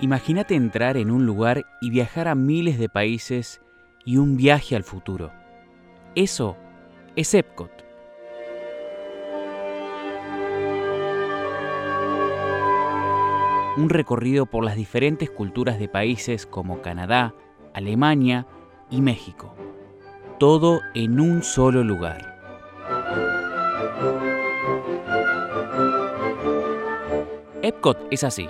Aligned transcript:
Imagínate 0.00 0.54
entrar 0.54 0.96
en 0.96 1.10
un 1.10 1.24
lugar 1.24 1.64
y 1.80 1.90
viajar 1.90 2.28
a 2.28 2.34
miles 2.34 2.78
de 2.78 2.88
países 2.88 3.60
y 4.04 4.18
un 4.18 4.36
viaje 4.36 4.76
al 4.76 4.84
futuro. 4.84 5.32
Eso 6.14 6.56
es 7.16 7.32
Epcot. 7.34 7.70
Un 13.76 13.88
recorrido 13.88 14.46
por 14.46 14.64
las 14.64 14.76
diferentes 14.76 15.30
culturas 15.30 15.78
de 15.78 15.88
países 15.88 16.46
como 16.46 16.80
Canadá, 16.80 17.34
Alemania 17.72 18.46
y 18.90 19.00
México. 19.00 19.54
Todo 20.38 20.80
en 20.94 21.18
un 21.18 21.42
solo 21.42 21.82
lugar. 21.82 22.34
Epcot 27.62 27.98
es 28.10 28.22
así. 28.22 28.48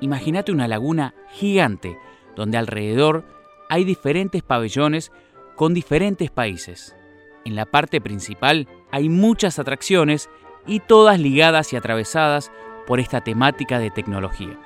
Imagínate 0.00 0.50
una 0.50 0.66
laguna 0.66 1.14
gigante 1.30 1.98
donde 2.34 2.56
alrededor 2.56 3.24
hay 3.68 3.84
diferentes 3.84 4.42
pabellones 4.42 5.12
con 5.56 5.74
diferentes 5.74 6.30
países. 6.30 6.96
En 7.44 7.54
la 7.54 7.66
parte 7.66 8.00
principal 8.00 8.66
hay 8.90 9.08
muchas 9.08 9.58
atracciones 9.58 10.30
y 10.66 10.80
todas 10.80 11.20
ligadas 11.20 11.72
y 11.72 11.76
atravesadas 11.76 12.50
por 12.86 12.98
esta 12.98 13.20
temática 13.20 13.78
de 13.78 13.90
tecnología. 13.90 14.58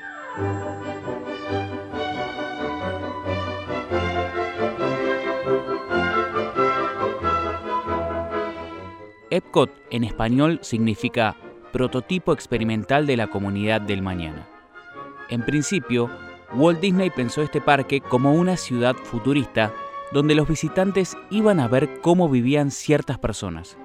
Epcot 9.31 9.71
en 9.91 10.05
español 10.05 10.61
significa 10.63 11.37
prototipo 11.73 12.33
experimental 12.33 13.05
de 13.05 13.17
la 13.17 13.27
comunidad 13.27 13.81
del 13.81 14.01
mañana. 14.01 14.54
En 15.29 15.43
principio, 15.43 16.11
Walt 16.55 16.81
Disney 16.81 17.11
pensó 17.11 17.43
este 17.43 17.61
parque 17.61 18.01
como 18.01 18.35
una 18.35 18.57
ciudad 18.57 18.95
futurista 18.95 19.73
donde 20.13 20.35
los 20.35 20.47
visitantes 20.47 21.17
iban 21.31 21.59
a 21.61 21.69
ver 21.69 22.01
cómo 22.01 22.29
vivían 22.29 22.71
ciertas 22.71 23.19
personas. 23.19 23.77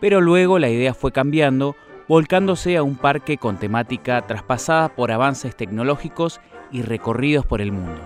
Pero 0.00 0.20
luego 0.20 0.58
la 0.58 0.68
idea 0.68 0.94
fue 0.94 1.12
cambiando, 1.12 1.76
volcándose 2.08 2.76
a 2.76 2.82
un 2.82 2.96
parque 2.96 3.38
con 3.38 3.58
temática 3.58 4.26
traspasada 4.26 4.94
por 4.96 5.12
avances 5.12 5.54
tecnológicos 5.54 6.40
y 6.72 6.82
recorridos 6.82 7.46
por 7.46 7.60
el 7.60 7.70
mundo. 7.70 8.00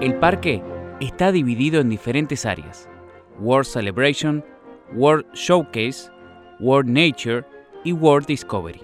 El 0.00 0.16
parque 0.16 0.62
está 1.00 1.32
dividido 1.32 1.80
en 1.80 1.88
diferentes 1.88 2.44
áreas. 2.44 2.88
World 3.38 3.66
Celebration, 3.66 4.44
World 4.92 5.26
Showcase, 5.34 6.10
World 6.60 6.88
Nature 6.88 7.44
y 7.84 7.92
World 7.92 8.26
Discovery. 8.26 8.80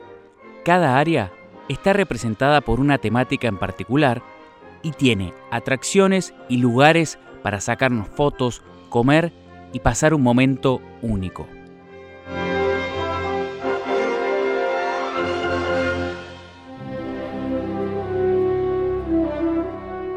Cada 0.64 0.98
área 0.98 1.32
está 1.68 1.92
representada 1.92 2.60
por 2.60 2.80
una 2.80 2.98
temática 2.98 3.48
en 3.48 3.58
particular 3.58 4.22
y 4.82 4.92
tiene 4.92 5.32
atracciones 5.50 6.34
y 6.48 6.56
lugares 6.56 7.18
para 7.42 7.60
sacarnos 7.60 8.08
fotos, 8.08 8.62
comer 8.88 9.32
y 9.72 9.80
pasar 9.80 10.14
un 10.14 10.22
momento 10.22 10.80
único. 11.02 11.46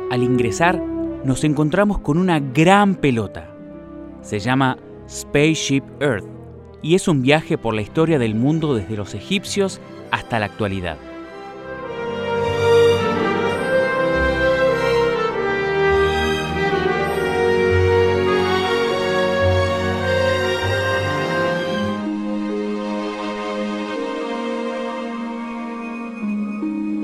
Al 0.09 0.21
ingresar, 0.21 0.79
nos 1.23 1.43
encontramos 1.43 1.97
con 1.99 2.17
una 2.17 2.39
gran 2.39 2.95
pelota. 2.95 3.52
Se 4.23 4.39
llama 4.39 4.77
Spaceship 5.07 5.83
Earth 5.99 6.25
y 6.81 6.95
es 6.95 7.07
un 7.07 7.21
viaje 7.21 7.57
por 7.57 7.73
la 7.73 7.81
historia 7.81 8.17
del 8.19 8.35
mundo 8.35 8.73
desde 8.73 8.95
los 8.95 9.13
egipcios 9.13 9.81
hasta 10.11 10.39
la 10.39 10.45
actualidad. 10.45 10.97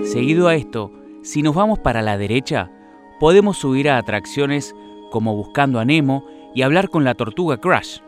Seguido 0.05 0.47
a 0.47 0.55
esto, 0.55 0.91
si 1.21 1.41
nos 1.41 1.53
vamos 1.53 1.79
para 1.79 2.01
la 2.01 2.17
derecha, 2.17 2.71
podemos 3.19 3.57
subir 3.57 3.89
a 3.89 3.97
atracciones 3.97 4.73
como 5.11 5.35
Buscando 5.35 5.79
a 5.79 5.85
Nemo 5.85 6.25
y 6.53 6.61
hablar 6.61 6.89
con 6.89 7.03
la 7.03 7.15
tortuga 7.15 7.57
Crash. 7.57 7.99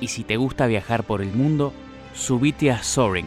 Y 0.00 0.08
si 0.08 0.24
te 0.24 0.36
gusta 0.36 0.66
viajar 0.66 1.04
por 1.04 1.22
el 1.22 1.32
mundo, 1.32 1.72
subite 2.14 2.70
a 2.70 2.82
Soaring, 2.82 3.26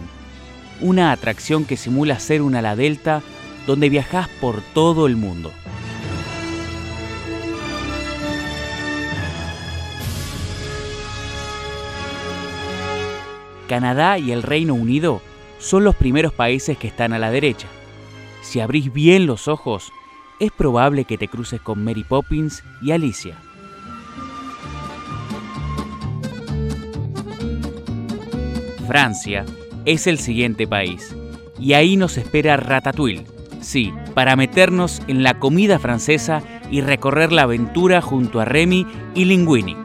una 0.81 1.11
atracción 1.11 1.65
que 1.65 1.77
simula 1.77 2.19
ser 2.19 2.41
una 2.41 2.59
ala 2.59 2.75
delta 2.75 3.21
donde 3.65 3.89
viajas 3.89 4.27
por 4.41 4.61
todo 4.73 5.07
el 5.07 5.15
mundo. 5.15 5.51
Canadá 13.67 14.19
y 14.19 14.31
el 14.31 14.43
Reino 14.43 14.75
Unido 14.75 15.21
son 15.57 15.83
los 15.83 15.95
primeros 15.95 16.33
países 16.33 16.77
que 16.77 16.87
están 16.87 17.13
a 17.13 17.19
la 17.19 17.31
derecha. 17.31 17.67
Si 18.41 18.59
abrís 18.59 18.93
bien 18.93 19.25
los 19.25 19.47
ojos, 19.47 19.91
es 20.39 20.51
probable 20.51 21.05
que 21.05 21.17
te 21.17 21.27
cruces 21.27 21.61
con 21.61 21.83
Mary 21.83 22.03
Poppins 22.03 22.63
y 22.81 22.91
Alicia. 22.91 23.37
Francia 28.87 29.45
es 29.85 30.07
el 30.07 30.19
siguiente 30.19 30.67
país 30.67 31.15
y 31.59 31.73
ahí 31.73 31.97
nos 31.97 32.17
espera 32.17 32.57
Ratatouille. 32.57 33.25
Sí, 33.61 33.91
para 34.13 34.35
meternos 34.35 35.01
en 35.07 35.23
la 35.23 35.39
comida 35.39 35.79
francesa 35.79 36.43
y 36.69 36.81
recorrer 36.81 37.31
la 37.31 37.43
aventura 37.43 38.01
junto 38.01 38.39
a 38.39 38.45
Remy 38.45 38.85
y 39.15 39.25
Linguini. 39.25 39.75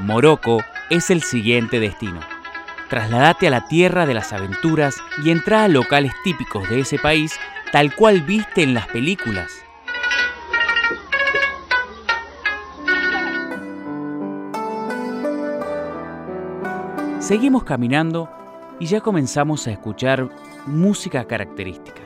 Morocco 0.00 0.62
es 0.90 1.10
el 1.10 1.22
siguiente 1.22 1.78
destino. 1.78 2.29
Trasladate 2.90 3.46
a 3.46 3.50
la 3.50 3.66
tierra 3.68 4.04
de 4.04 4.14
las 4.14 4.32
aventuras 4.32 4.96
y 5.24 5.30
entra 5.30 5.62
a 5.62 5.68
locales 5.68 6.12
típicos 6.24 6.68
de 6.68 6.80
ese 6.80 6.98
país 6.98 7.38
tal 7.70 7.94
cual 7.94 8.22
viste 8.22 8.64
en 8.64 8.74
las 8.74 8.88
películas. 8.88 9.64
Seguimos 17.20 17.62
caminando 17.62 18.28
y 18.80 18.86
ya 18.86 19.00
comenzamos 19.00 19.68
a 19.68 19.70
escuchar 19.70 20.28
música 20.66 21.26
característica. 21.26 22.02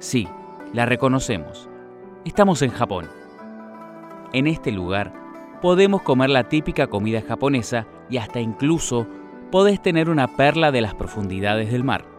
Sí, 0.00 0.26
la 0.72 0.86
reconocemos. 0.86 1.68
Estamos 2.24 2.62
en 2.62 2.72
Japón. 2.72 3.08
En 4.32 4.48
este 4.48 4.72
lugar 4.72 5.12
podemos 5.62 6.02
comer 6.02 6.30
la 6.30 6.48
típica 6.48 6.88
comida 6.88 7.22
japonesa 7.22 7.86
y 8.10 8.16
hasta 8.16 8.40
incluso 8.40 9.06
podés 9.50 9.80
tener 9.80 10.10
una 10.10 10.36
perla 10.36 10.72
de 10.72 10.80
las 10.80 10.94
profundidades 10.94 11.70
del 11.70 11.84
mar. 11.84 12.16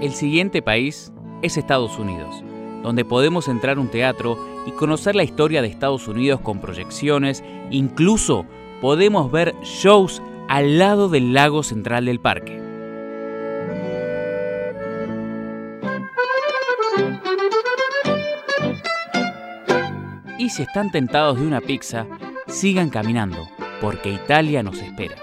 El 0.00 0.12
siguiente 0.14 0.62
país 0.62 1.12
es 1.42 1.58
Estados 1.58 1.98
Unidos, 1.98 2.42
donde 2.82 3.04
podemos 3.04 3.48
entrar 3.48 3.76
a 3.76 3.80
un 3.80 3.88
teatro 3.88 4.38
y 4.66 4.70
conocer 4.72 5.14
la 5.14 5.24
historia 5.24 5.60
de 5.60 5.68
Estados 5.68 6.08
Unidos 6.08 6.40
con 6.40 6.60
proyecciones, 6.60 7.44
incluso 7.70 8.46
podemos 8.80 9.30
ver 9.30 9.54
shows 9.62 10.22
al 10.48 10.78
lado 10.78 11.10
del 11.10 11.34
lago 11.34 11.62
central 11.62 12.06
del 12.06 12.18
parque. 12.18 12.59
Si 20.50 20.62
están 20.62 20.90
tentados 20.90 21.38
de 21.38 21.46
una 21.46 21.60
pizza, 21.60 22.06
sigan 22.48 22.90
caminando, 22.90 23.48
porque 23.80 24.10
Italia 24.10 24.64
nos 24.64 24.78
espera. 24.82 25.14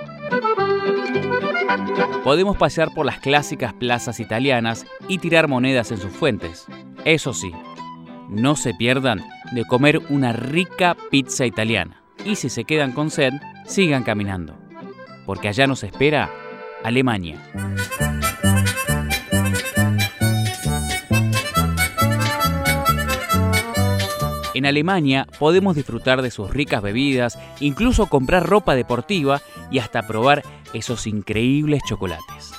Podemos 2.23 2.55
pasear 2.55 2.93
por 2.93 3.05
las 3.05 3.19
clásicas 3.19 3.73
plazas 3.73 4.21
italianas 4.21 4.85
y 5.09 5.17
tirar 5.17 5.49
monedas 5.49 5.91
en 5.91 5.97
sus 5.97 6.11
fuentes. 6.11 6.65
Eso 7.03 7.33
sí, 7.33 7.51
no 8.29 8.55
se 8.55 8.73
pierdan 8.73 9.21
de 9.51 9.65
comer 9.65 10.01
una 10.09 10.31
rica 10.31 10.95
pizza 11.11 11.45
italiana. 11.45 12.01
Y 12.23 12.35
si 12.35 12.49
se 12.49 12.63
quedan 12.63 12.93
con 12.93 13.11
sed, 13.11 13.33
sigan 13.65 14.03
caminando, 14.03 14.57
porque 15.25 15.49
allá 15.49 15.67
nos 15.67 15.83
espera 15.83 16.31
Alemania. 16.85 17.37
En 24.57 24.65
Alemania 24.65 25.27
podemos 25.37 25.75
disfrutar 25.75 26.23
de 26.23 26.31
sus 26.31 26.49
ricas 26.49 26.81
bebidas, 26.81 27.37
incluso 27.59 28.07
comprar 28.07 28.47
ropa 28.47 28.73
deportiva 28.73 29.39
y 29.69 29.77
hasta 29.77 30.07
probar 30.07 30.41
esos 30.73 31.05
increíbles 31.05 31.83
chocolates. 31.87 32.53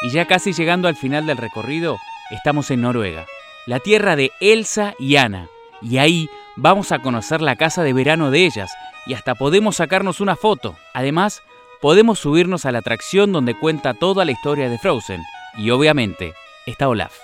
Y 0.00 0.08
ya 0.08 0.24
casi 0.24 0.54
llegando 0.54 0.88
al 0.88 0.96
final 0.96 1.26
del 1.26 1.36
recorrido, 1.36 1.98
estamos 2.30 2.70
en 2.70 2.80
Noruega, 2.80 3.26
la 3.66 3.78
tierra 3.78 4.16
de 4.16 4.32
Elsa 4.40 4.94
y 4.98 5.16
Anna, 5.16 5.48
y 5.82 5.98
ahí 5.98 6.30
vamos 6.56 6.92
a 6.92 7.00
conocer 7.00 7.42
la 7.42 7.56
casa 7.56 7.82
de 7.82 7.92
verano 7.92 8.30
de 8.30 8.46
ellas 8.46 8.72
y 9.04 9.12
hasta 9.12 9.34
podemos 9.34 9.76
sacarnos 9.76 10.20
una 10.22 10.34
foto. 10.34 10.76
Además, 10.94 11.42
podemos 11.80 12.18
subirnos 12.18 12.66
a 12.66 12.72
la 12.72 12.78
atracción 12.78 13.32
donde 13.32 13.58
cuenta 13.58 13.94
toda 13.94 14.24
la 14.24 14.32
historia 14.32 14.68
de 14.68 14.78
Frozen 14.78 15.22
y 15.56 15.70
obviamente 15.70 16.34
está 16.66 16.88
Olaf. 16.88 17.14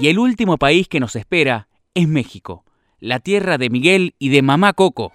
Y 0.00 0.08
el 0.08 0.18
último 0.18 0.58
país 0.58 0.88
que 0.88 1.00
nos 1.00 1.16
espera 1.16 1.68
es 1.94 2.08
México, 2.08 2.64
la 3.00 3.20
tierra 3.20 3.58
de 3.58 3.70
Miguel 3.70 4.14
y 4.18 4.28
de 4.28 4.42
Mamá 4.42 4.72
Coco. 4.72 5.12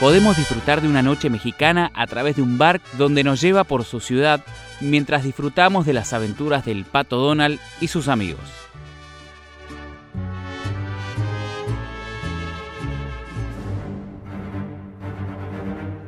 Podemos 0.00 0.36
disfrutar 0.36 0.82
de 0.82 0.88
una 0.88 1.02
noche 1.02 1.30
mexicana 1.30 1.90
a 1.94 2.06
través 2.06 2.36
de 2.36 2.42
un 2.42 2.58
bar 2.58 2.80
donde 2.98 3.24
nos 3.24 3.40
lleva 3.40 3.64
por 3.64 3.84
su 3.84 4.00
ciudad 4.00 4.44
mientras 4.80 5.24
disfrutamos 5.24 5.86
de 5.86 5.94
las 5.94 6.12
aventuras 6.12 6.64
del 6.64 6.84
Pato 6.84 7.16
Donald 7.16 7.58
y 7.80 7.88
sus 7.88 8.08
amigos. 8.08 8.65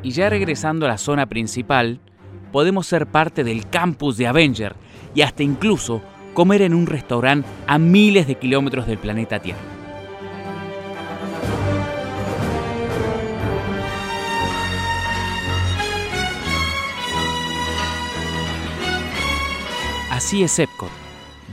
Y 0.03 0.11
ya 0.13 0.31
regresando 0.31 0.87
a 0.87 0.89
la 0.89 0.99
zona 0.99 1.27
principal, 1.27 2.01
podemos 2.53 2.87
ser 2.87 3.07
parte 3.07 3.45
del 3.45 3.69
campus 3.69 4.17
de 4.17 4.27
Avenger 4.27 4.75
y 5.15 5.23
hasta 5.23 5.43
incluso 5.43 6.03
comer 6.35 6.63
en 6.63 6.75
un 6.75 6.87
restaurante 6.87 7.49
a 7.67 7.79
miles 7.79 8.27
de 8.27 8.37
kilómetros 8.37 8.87
del 8.87 8.99
planeta 8.99 9.41
Tierra. 9.41 9.59
Así 20.11 20.43
es 20.43 20.59
Epcot. 20.59 20.91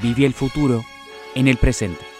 Vive 0.01 0.25
el 0.25 0.33
futuro 0.33 0.83
en 1.35 1.47
el 1.47 1.57
presente. 1.57 2.14